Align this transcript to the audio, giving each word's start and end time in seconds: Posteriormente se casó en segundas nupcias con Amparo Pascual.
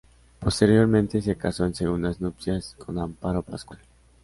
Posteriormente 0.39 1.21
se 1.21 1.35
casó 1.35 1.63
en 1.63 1.75
segundas 1.75 2.19
nupcias 2.19 2.73
con 2.75 2.97
Amparo 2.97 3.43
Pascual. 3.43 3.79